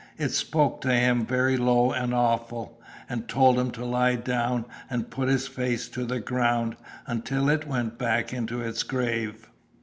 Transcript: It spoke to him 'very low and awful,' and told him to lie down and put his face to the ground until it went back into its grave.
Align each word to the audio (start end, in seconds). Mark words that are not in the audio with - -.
It 0.17 0.31
spoke 0.31 0.81
to 0.81 0.91
him 0.91 1.27
'very 1.27 1.57
low 1.57 1.91
and 1.91 2.11
awful,' 2.11 2.81
and 3.07 3.27
told 3.27 3.59
him 3.59 3.69
to 3.73 3.85
lie 3.85 4.15
down 4.15 4.65
and 4.89 5.11
put 5.11 5.29
his 5.29 5.47
face 5.47 5.87
to 5.89 6.05
the 6.05 6.19
ground 6.19 6.75
until 7.05 7.47
it 7.49 7.67
went 7.67 7.99
back 7.99 8.33
into 8.33 8.61
its 8.61 8.81
grave. 8.81 9.47